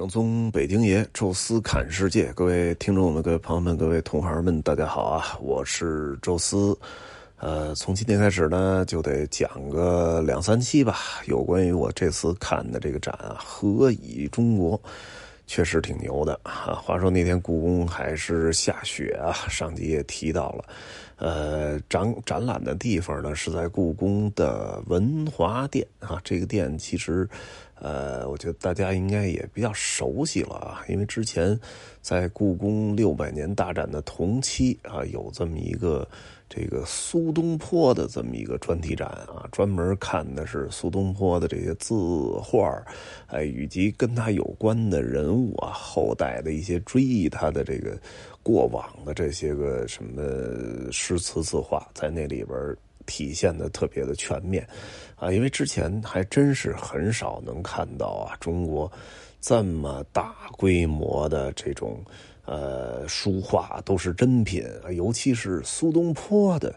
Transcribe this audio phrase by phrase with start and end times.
[0.00, 5.36] 正宗北京爷，宙斯侃世界，各位听众们、各位朋友们、各位同行们，大家好啊！
[5.42, 6.74] 我是宙斯。
[7.36, 14.74] 呃，从今天开始呢，就得讲个两三期吧，有关于我这次看的这个展啊，《何以中国》，
[15.50, 16.78] 确实挺牛的啊。
[16.80, 20.64] 话说那天故宫还是下雪啊，上集也提到了。
[21.16, 27.28] 呃，展展览的地方呢是在故宫的文华殿啊，这个殿其实。
[27.82, 31.58] 呃，我觉得大家应该也比较熟悉了啊，因为之前
[32.02, 36.06] 在故宫六百年大展的同期啊，有这么一个
[36.50, 41.94] 这个苏东坡的这么一个专题展啊，专门看的是苏东坡的这些字
[42.42, 42.84] 画，
[43.28, 47.96] 哎，以及跟他有关的人物啊，后代的一些追忆他的这个
[48.42, 50.22] 过往的这些个什么
[50.92, 52.76] 诗词字画，在那里边。
[53.06, 54.64] 体现的特别的全面，
[55.16, 58.92] 啊，因为之前还真是很少能看到啊，中国
[59.40, 62.04] 这么大规模的这种
[62.44, 66.74] 呃书画都是真品，尤其是苏东坡的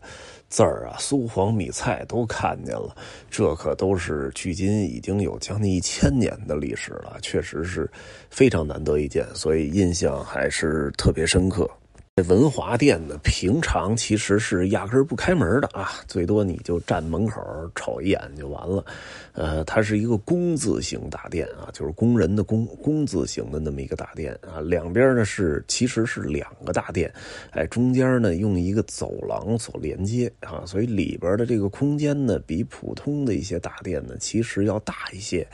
[0.50, 2.96] 字儿啊，苏黄米蔡都看见了，
[3.30, 7.90] 这可都是距今已经有将近一千年的历史了，确实是
[8.30, 11.70] 非常难得一见，所以印象还是特别深刻。
[12.16, 17.42] 这文华殿呢，平常其实是压根儿不开门的啊，最多你就站门口
[17.74, 18.86] 瞅一眼就完了。
[19.32, 24.62] 呃，它是一个工字形大殿啊，就是工人的工工字形的那么一个大殿啊。
[24.62, 27.12] 两边呢是其实是两个大殿，
[27.50, 35.48] 哎，中间呢用一个走廊所连接啊，所以里边的这个空间呢比普通的一些大殿呢其实要大一些，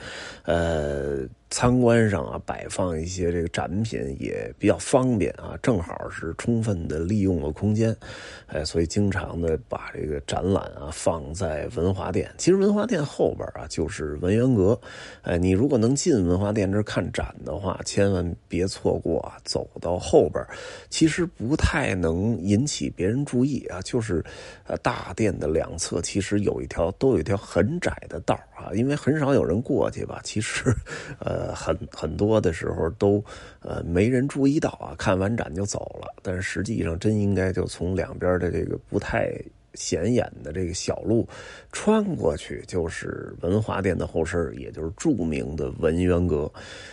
[0.44, 1.26] 呃。
[1.50, 7.96] 参观上啊，摆放一些这个展品也比较方便啊，正好是充分的利用了空间，
[8.46, 12.32] 哎，所以经常的把这个展览啊放在文华殿。
[12.38, 14.80] 其实文华殿后边啊就是文渊阁，
[15.24, 20.46] 哎，你如果能进文华殿这看展的话，千万别错过啊，走到后边，
[20.92, 24.24] 其实不太能引起别人注意啊，就是
[24.68, 30.72] 呃大殿的两侧其实有一条都有一条很窄的道啊，因为很少有人过去吧，其实
[31.18, 31.39] 呃。
[31.40, 33.24] 呃，很很多的时候都，
[33.62, 36.14] 呃，没人注意到啊，看完展就走了。
[36.22, 39.34] 但是实际上，真应该就从两边的这个不太
[39.76, 41.26] 显眼的这个小路
[41.72, 46.52] 穿过去，就是文华殿的后身，也就是著名的文渊阁。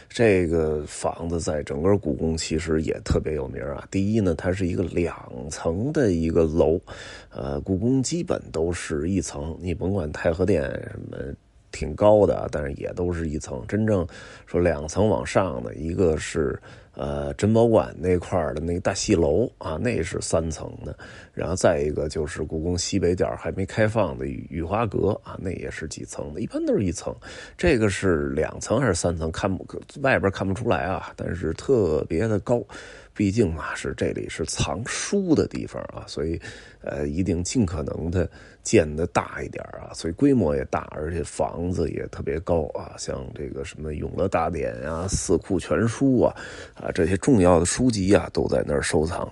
[0.08, 3.84] 这个房子在整个故宫其实也特别有名啊。
[3.90, 5.12] 第一呢，它是一个两
[5.50, 6.80] 层的一个楼，
[7.30, 11.16] 呃，故宫基本都是一层，你甭管太和殿什么。
[11.76, 13.62] 挺高的，但是也都是一层。
[13.68, 14.06] 真正
[14.46, 16.58] 说两层往上的，一个是
[16.94, 20.96] 呃珍宝馆那块的那个大戏楼啊，那是三层的。
[21.34, 27.14] 然后再一个就是故宫西北角还没开放的雨花阁啊，那也是几层的，一般都是一层。
[27.58, 29.30] 这个是两层还是三层？
[29.30, 29.66] 看不
[30.00, 32.62] 外边看不出来啊，但是特别的高。
[33.16, 36.38] 毕竟啊，是这里是藏书的地方啊，所以，
[36.82, 38.30] 呃，一定尽可能的
[38.62, 46.36] 建的大一点啊，所以规模也大，而且房子也特别高啊，像这个什么《永乐大典》啊，《四库全书》啊，
[46.74, 49.26] 啊，这些重要的书籍啊，都在那儿收藏。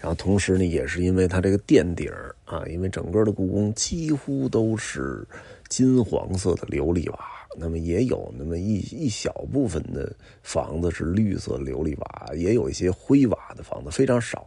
[0.00, 2.08] 然后同时呢，也是因为它这个殿顶
[2.44, 5.26] 啊，因为整个的故宫几乎都是
[5.68, 7.18] 金黄色的琉璃瓦。
[7.56, 14.46] 那么也有那么一一小部分的房子是绿色琉璃瓦，也有一些灰瓦的房子，非常少，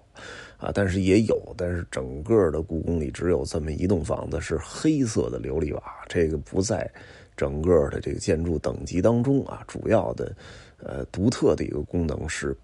[0.57, 6.89] 啊，但是也有，但是整个的故宫里只有这么一栋房子是黑色的琉璃瓦，这个不在
[7.35, 10.35] 整个的这个建筑等级当中啊，主要的，
[10.77, 12.55] 呃，独特的一个功能是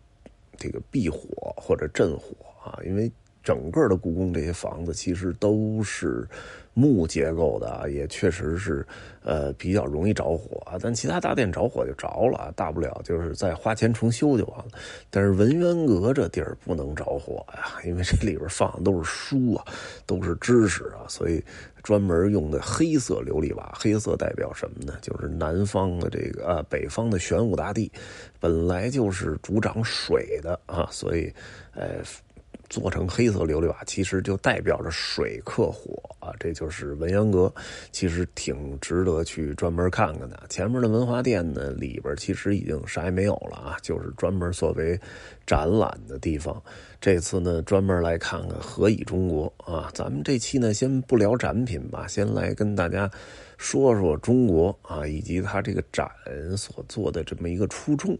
[0.57, 3.11] 这个避火或者镇火啊，因为。
[3.45, 6.25] 整个的故宫这些房子其实都是
[6.73, 8.85] 木结构的啊，也确实是
[9.23, 10.61] 呃比较容易着火。
[10.81, 14.65] 但其他大殿着火就着了，大不了就是再花钱重修就完了。
[15.09, 19.65] 但是文渊阁这地儿不能着火呀，因为这里边放的都是书啊，
[20.05, 21.43] 都是知识啊，所以
[21.83, 23.71] 专门用的黑色琉璃瓦。
[23.79, 24.93] 黑色代表什么呢？
[25.01, 27.91] 就是南方的这个啊，北方的玄武大帝
[28.39, 31.31] 本来就是主掌水的啊，所以
[31.73, 32.01] 呃。
[32.73, 37.53] 做成黑色琉璃瓦，其实就代表着水克火啊，这就是文渊阁，
[37.91, 40.41] 其实挺值得去专门看看的。
[40.49, 44.99] 前面的文华殿呢，里边其实已经啥也没有了啊，就是专门作为
[45.45, 46.59] 展览的地方。
[46.99, 49.91] 这次呢，专门来看看何以中国啊。
[49.93, 53.07] 咱们这期呢，先不聊展品吧，先来跟大家
[53.59, 56.09] 说说中国啊，以及它这个展
[56.57, 58.17] 所做的这么一个初衷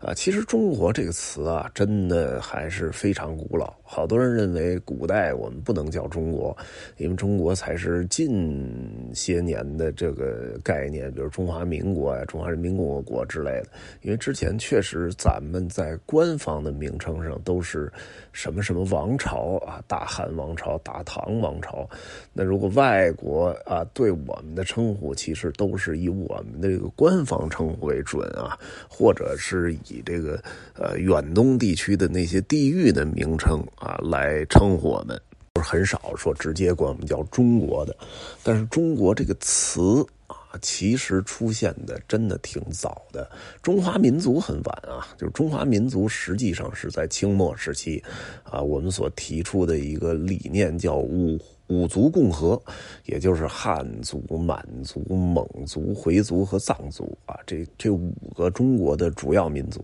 [0.00, 0.12] 啊。
[0.14, 3.72] 其实“中国”这个词啊，真的还是非常古老。
[3.82, 6.56] 好多人认为古代我们不能叫中国，
[6.96, 13.66] 因为中国才是近些年的这个概念，比如中华民国呀、中华人民共和国之类的。
[14.02, 17.92] 因为之前确实咱们在官方的名称上都是
[18.32, 21.88] 什么什么王朝啊，大汉王朝、大唐王朝。
[22.32, 28.56] 那如果外国啊对我们的称呼，其实都是以我们的这个官方称呼为准啊，
[28.88, 30.42] 或者是以以这个
[30.74, 35.20] 呃远东地区的那些地域的名称啊来称呼我们，
[35.56, 37.94] 是很少说直接管我们叫中国的。
[38.42, 40.36] 但是“中国”这个词啊。
[40.60, 43.30] 其实出现的真的挺早的，
[43.62, 48.02] 中华民族很晚啊，就是中华民族实际上是在清末时期，
[48.42, 51.38] 啊，我们所提出的一个理念叫五
[51.70, 52.60] 五族共和，
[53.06, 59.80] 也就是汉族、满族、蒙族、回族和藏族啊，这这五个中国的主要民族，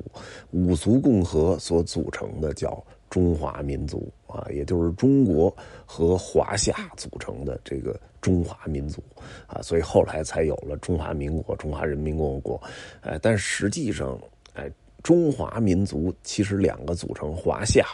[0.51, 5.57] 五族共和所组成的叫中华民族啊，也就是中国
[5.87, 7.99] 和华夏组成的这个。
[8.23, 9.01] 中华民族
[9.47, 12.61] 啊，所以后来才有了中华民国、中华人民共和国。
[13.03, 14.19] 哎，但实际上，
[14.55, 14.69] 哎，
[15.01, 17.87] 中华民族其实两个组成华夏，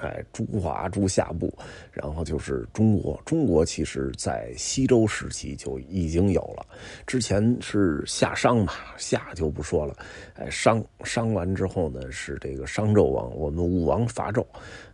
[0.00, 1.52] 哎，中华诸夏部，
[1.92, 3.20] 然后就是中国。
[3.24, 6.64] 中国其实在西周时期就已经有了，
[7.06, 9.96] 之前是夏商嘛，夏就不说了。
[10.34, 14.44] 哎，商商完之后呢，是这个商纣王，我们武王伐纣，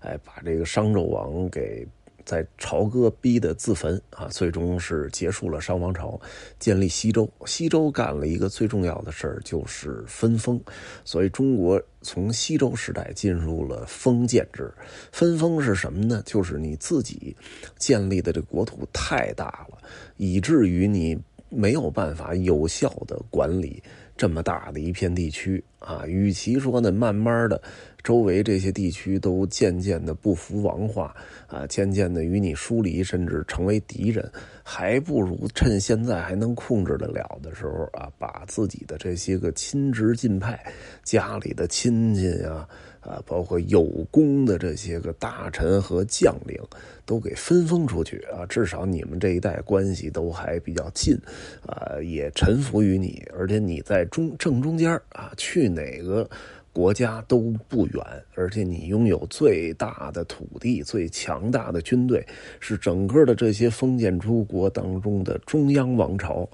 [0.00, 1.86] 哎，把这个商纣王给。
[2.24, 6.20] 在朝歌逼得自焚啊，最终是结束了商王朝，
[6.58, 7.28] 建立西周。
[7.46, 10.60] 西周干了一个最重要的事儿，就是分封。
[11.04, 14.72] 所以中国从西周时代进入了封建制。
[15.12, 16.22] 分封是什么呢？
[16.24, 17.36] 就是你自己
[17.78, 19.78] 建立的这国土太大了，
[20.16, 21.18] 以至于你
[21.48, 23.82] 没有办法有效的管理
[24.16, 26.04] 这么大的一片地区啊。
[26.06, 27.60] 与其说呢，慢慢的。
[28.02, 31.16] 周围这些地区都渐渐的不服王化
[31.46, 34.30] 啊，渐渐的与你疏离，甚至成为敌人，
[34.62, 40.62] 还不如趁现在还能控制得了的时候啊，把自己的这些个亲职近派、
[41.02, 42.68] 家里的亲戚啊
[43.04, 46.60] 啊，包括有功的这些个大臣和将领，
[47.04, 51.16] 都给分封出去啊，至少你们这一代关系都还比较近
[51.66, 56.28] 啊，也臣服于你，而且你在中正中间啊，去哪个。
[56.74, 58.04] 国家都不远，
[58.34, 62.26] 而且你拥有最大的土地、最强大的军队，
[62.58, 66.48] 是整个的这些封建诸国当中的中央王朝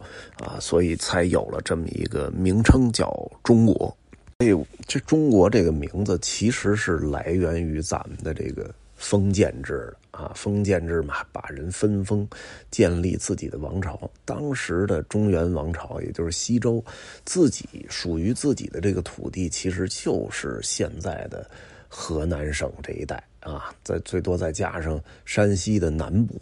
[0.45, 3.11] 啊，所以才有了这么一个名称叫
[3.43, 3.97] 中国。
[4.41, 8.75] 所以，这中国这个名字其实是来源于咱们的这个。
[8.97, 12.29] 封建制的啊，封建制嘛，把人分封，
[12.71, 13.99] 建立自己的王朝。
[14.27, 16.85] 当时的中原王朝，也就是西周，
[17.25, 21.51] 自己属于自己的这个土地，其实就是现在的
[21.89, 26.39] 河南省这一带啊，再最多再加上山西的南部。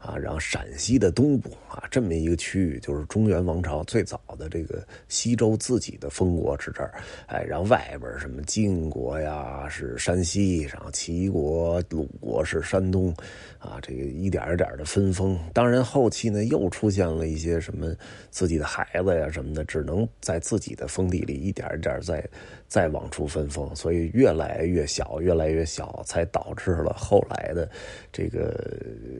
[0.00, 6.94] 啊，然后陕西的东部啊，这么一个区域，就是中原王朝最早的这个西周自己的封国是这儿，
[7.26, 13.14] 哎，然后外边什么晋国呀是山西，然后齐国、鲁国是山东，
[13.58, 15.38] 啊，这个一点一点的分封。
[15.52, 17.94] 当然后期呢，又出现了一些什么
[18.30, 22.26] 自己的孩子呀什么的，只能在自己的封地里一点一点再。
[22.70, 27.68] 再往出分封，所以越来越小，越来越小，才导致了后来的
[28.12, 28.78] 这个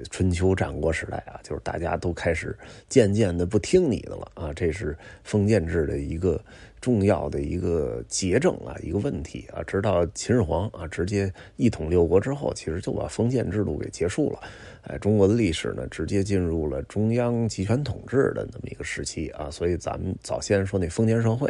[0.08, 2.54] 春秋战国时代啊，就是大家都开始
[2.88, 4.94] 渐渐的不听你的了啊，这是
[5.24, 6.38] 封建制的一个。
[6.80, 14.40] 重要的一个结症啊，一个问题啊，直到秦始皇啊直接一统六国之后，其实就把封建制度给结束了。
[14.82, 19.50] 哎，中国的历史呢，直接进入了中央集权统治的那么一个时期啊。
[19.50, 21.46] 所以咱们早先说那封建社会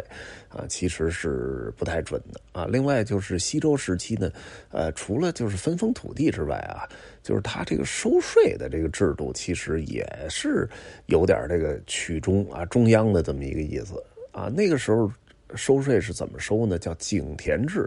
[0.49, 2.67] 啊，其实是不太准的啊。
[2.69, 4.29] 另外就是西周时期呢，
[4.69, 6.83] 呃，除了就是分封土地之外啊，
[7.23, 10.67] 就是他这个收税的这个制度，其实也是
[11.05, 13.93] 有点这个曲中啊中央的这么一个意思
[14.31, 14.47] 啊。
[14.47, 15.11] 那个时候。
[15.53, 16.79] 收税是怎么收呢？
[16.79, 17.85] 叫井田制，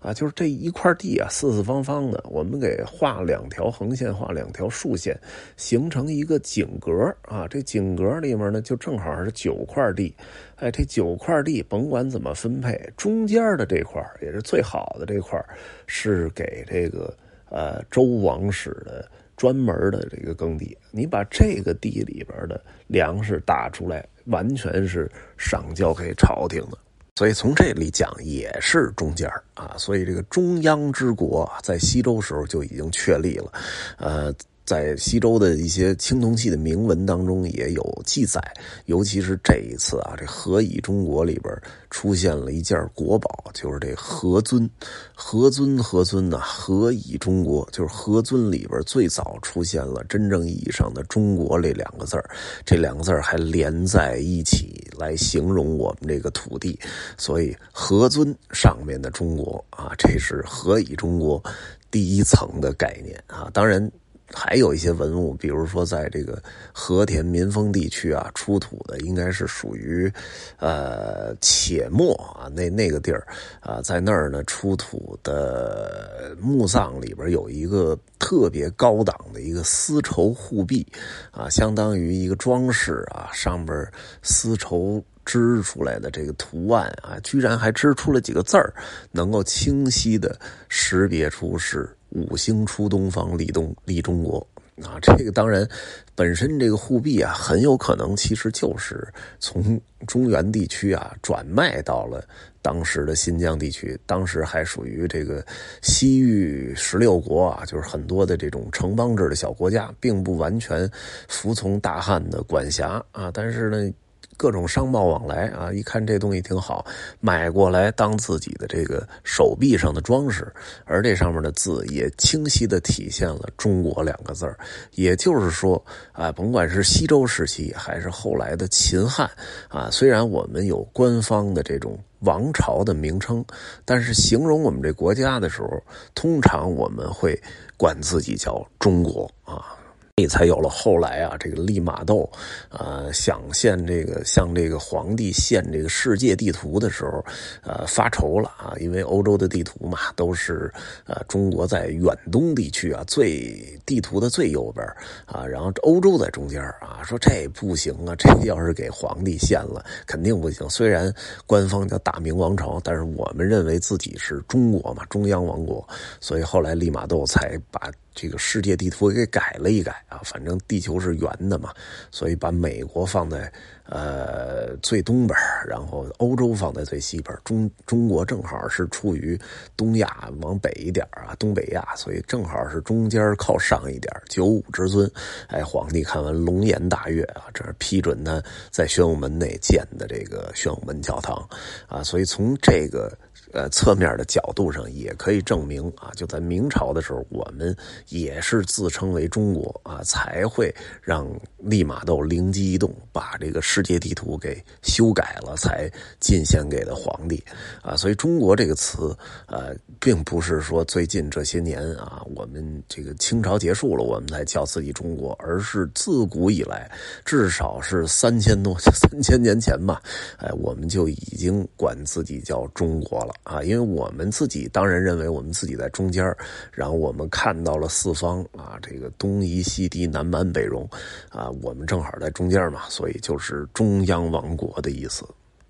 [0.00, 5.16] 啊，就是这一块地啊，四四方方的，我们给画两条横线，画两条竖线，
[5.56, 7.46] 形成一个井格啊。
[7.46, 10.12] 这井格里面呢，就正好是九块地，
[10.56, 15.40] 哎，这九块地甭管怎么分配，中间的这块也是最好的这块，
[15.86, 17.16] 是给这个
[17.48, 20.76] 呃周王室的专门的这个耕地。
[20.90, 26.78] 你把这个地里边的粮食打出来，完全是上交给朝廷的。
[27.16, 33.52] 所以从这里讲也是中间啊，所以这个中央之国在西周时候就已经确立了，
[33.98, 34.34] 呃，
[34.64, 38.40] 在西周的一些青铜器的铭文当中也有记载，
[38.86, 41.54] 尤其是这一次啊，这“何以中国”里边
[41.90, 44.68] 出现了一件国宝，就是这何尊。
[45.14, 46.38] 何尊何尊呐？
[46.38, 47.68] 何以中国？
[47.72, 52.16] 就是何尊里边最早出现了真正意义上的“中国”这两个字
[52.64, 56.78] 这两个字还连在一起来形容我们这个土地，
[57.18, 61.42] 所以何尊上面的中国啊，这是何以中国
[61.90, 63.90] 第一层的概念啊，当然。
[64.32, 70.10] 还有一些文物，比如说在这个和田民丰地区啊出土的，应该是属于
[70.58, 73.26] 呃且末啊那那个地儿
[73.60, 80.86] 啊，在那儿呢出土的墓葬里边有一个特别高档的一个丝绸护臂
[81.30, 83.86] 啊，相当于一个装饰啊，上边
[84.22, 88.74] 丝绸织出来的这个图案啊，居然还织出了几个字儿，
[89.12, 90.38] 能够清晰的
[90.68, 91.88] 识别出是。
[92.14, 94.38] 五星出东方，立东立中国
[94.82, 94.98] 啊！
[95.02, 95.68] 这个当然，
[96.14, 99.06] 本身这个护币啊，很有可能其实就是
[99.38, 102.26] 从中原地区啊转卖到了
[102.62, 103.98] 当时的新疆地区。
[104.06, 105.44] 当时还属于这个
[105.82, 110.90] 西域十六国啊，就是很多的这种城邦制的小国家，并不完全
[111.28, 113.30] 服从大汉的管辖啊。
[113.34, 113.92] 但是呢。
[114.36, 116.84] 各种商贸往来啊，一看这东西挺好，
[117.20, 120.52] 买过来当自己的这个手臂上的装饰，
[120.84, 124.52] 而这上面的字也清晰的体现了“中国”两个字
[124.92, 129.30] 也就是说啊，甭管是西周时期还是后来的秦汉
[129.68, 133.44] 啊，虽然我们有官方的这种王朝的名称，
[133.84, 135.82] 但是形容我们这国家的时候，
[136.14, 137.40] 通常我们会
[137.76, 139.76] 管自己叫中国啊。
[140.16, 142.30] 这才有了后来啊，这个利玛窦，
[142.68, 147.24] 呃，想献这个向这个皇帝献这个世界地图的时候，
[147.64, 150.72] 呃，发愁了啊，因为欧洲的地图嘛，都是
[151.04, 154.86] 呃中国在远东地区啊，最地图的最右边
[155.26, 160.70] 啊，然后欧洲在中间啊，说这不行啊， 这要是给皇帝献了，肯定不行。
[160.70, 161.12] 虽然
[161.44, 165.84] 官方叫大明王朝，但是我们认为自己是中国嘛，中央王国，
[166.20, 167.90] 所以后来利玛窦才把。
[168.14, 171.72] 这个世界地图给改了一改啊，反正地球是圆的嘛，
[172.10, 173.52] 所以把美国放在
[173.86, 179.38] 呃最东边，然后欧洲放在最西边，中中国正好是处于
[179.76, 184.14] 东亚往北一点啊，东北亚，所以正好是中间靠上一点。
[184.28, 185.10] 九五之尊，
[185.48, 188.40] 哎，皇帝看完龙颜大悦啊，这是批准他
[188.70, 191.46] 在宣武门内建的这个宣武门教堂
[191.88, 193.12] 啊，所以从这个。
[193.54, 197.74] 呃，侧面的角度上也可以证明啊，就在明朝的时候，我们
[198.08, 201.24] 也是自称为中国啊，才会让
[201.58, 207.40] 利玛窦灵机一动，把这个世界地图给修改了，才进献给了皇帝
[207.80, 207.96] 啊。
[207.96, 216.90] 所以“中国”这个词，呃，并不是说最近这些年啊，我们这个清朝结束了，我们才叫自己中国，而是自古以来，
[217.24, 220.02] 至少是三千多三千年前吧，
[220.38, 223.32] 哎，我们就已经管自己叫中国了。
[223.44, 226.24] 啊，因为我们自己当然认为我们自己在中间
[226.72, 230.88] 然后我们看到了四方啊，这个东夷西狄南蛮北戎，
[231.28, 235.24] 啊，我们正好在中间嘛，所以就是中央王国的意思。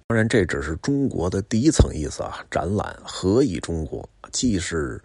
[0.09, 2.45] 当然，这只是中国的第一层意思啊。
[2.50, 5.00] 展览何以中国，既是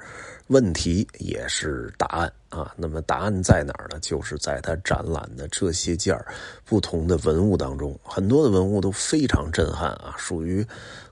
[0.47, 2.73] 问题，也是答案啊。
[2.75, 3.99] 那么答案在哪儿呢？
[4.01, 6.17] 就是在它展览的这些件
[6.65, 10.65] 不同的文物当中，很多的文物都非常震撼啊，属于。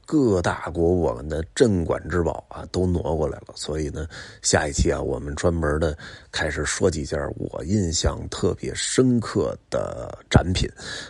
[0.10, 3.48] 各大国我们的镇馆之宝啊，都挪过来了。
[3.56, 4.08] 所以呢，
[4.42, 5.98] 下一期啊，我们专门的
[6.32, 10.66] 开始说几件我印象特别深刻的展品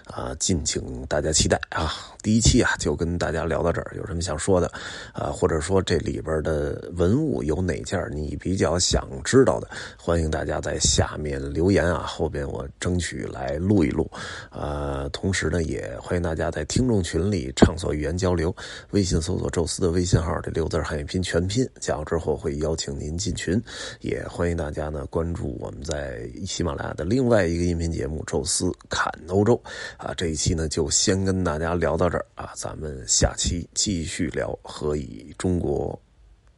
[0.06, 1.94] 啊，敬请大家期待啊。
[2.24, 3.94] 第一期啊，就跟大家聊到这儿。
[3.96, 4.66] 有什么想说的
[5.13, 12.03] 啊，或者说这里边的文物有哪件你比较想知道的，欢迎大家在下面留言啊。
[12.08, 14.10] 后边我争取来录一录
[14.50, 15.10] 啊。
[15.13, 18.56] 同时呢，也欢迎大家在听众群里畅所欲言交流。
[18.91, 23.62] 微信搜索“宙斯”的微信号，这六字汉语拼全拼，加入之后会邀请您进群。
[24.01, 29.56] 也欢迎大家呢关注我们在喜马拉雅的另外一个音频节目《宙斯侃欧洲》
[29.98, 30.13] 啊。
[30.15, 36.00] 这一期呢就先跟大家聊到这儿啊，咱们下期继续聊何以中国。